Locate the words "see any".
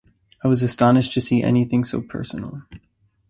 1.21-1.63